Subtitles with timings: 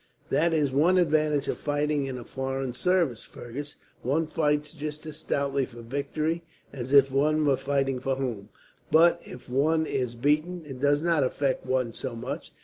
[0.31, 3.75] "That is one advantage of fighting in a foreign service, Fergus.
[4.01, 6.41] One fights just as stoutly for victory
[6.73, 8.49] as if one were fighting for home,
[8.91, 12.51] but if one is beaten it does not affect one so much.